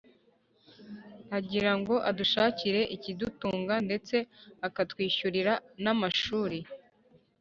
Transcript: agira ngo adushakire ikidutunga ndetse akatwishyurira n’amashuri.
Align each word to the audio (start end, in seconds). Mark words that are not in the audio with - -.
agira 1.37 1.71
ngo 1.79 1.95
adushakire 2.09 2.81
ikidutunga 2.95 3.75
ndetse 3.87 4.15
akatwishyurira 4.67 5.53
n’amashuri. 5.83 6.59